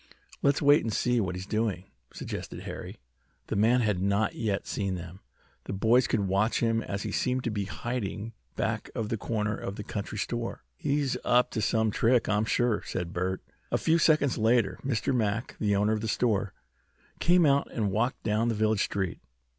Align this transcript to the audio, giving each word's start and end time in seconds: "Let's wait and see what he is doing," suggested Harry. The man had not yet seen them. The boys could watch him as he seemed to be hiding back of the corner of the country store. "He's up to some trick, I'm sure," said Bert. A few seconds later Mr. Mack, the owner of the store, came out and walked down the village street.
"Let's 0.41 0.63
wait 0.63 0.81
and 0.81 0.91
see 0.91 1.19
what 1.21 1.35
he 1.35 1.41
is 1.41 1.45
doing," 1.45 1.83
suggested 2.11 2.61
Harry. 2.61 2.97
The 3.49 3.55
man 3.55 3.81
had 3.81 4.01
not 4.01 4.33
yet 4.33 4.65
seen 4.65 4.95
them. 4.95 5.19
The 5.65 5.73
boys 5.73 6.07
could 6.07 6.21
watch 6.21 6.59
him 6.59 6.81
as 6.81 7.03
he 7.03 7.11
seemed 7.11 7.43
to 7.43 7.51
be 7.51 7.65
hiding 7.65 8.33
back 8.55 8.89
of 8.95 9.09
the 9.09 9.17
corner 9.17 9.55
of 9.55 9.75
the 9.75 9.83
country 9.83 10.17
store. 10.17 10.63
"He's 10.75 11.17
up 11.23 11.51
to 11.51 11.61
some 11.61 11.91
trick, 11.91 12.27
I'm 12.27 12.45
sure," 12.45 12.81
said 12.83 13.13
Bert. 13.13 13.43
A 13.71 13.77
few 13.77 13.99
seconds 13.99 14.39
later 14.39 14.79
Mr. 14.83 15.13
Mack, 15.15 15.55
the 15.59 15.75
owner 15.75 15.93
of 15.93 16.01
the 16.01 16.07
store, 16.07 16.55
came 17.19 17.45
out 17.45 17.71
and 17.71 17.91
walked 17.91 18.23
down 18.23 18.47
the 18.49 18.55
village 18.55 18.83
street. 18.85 19.19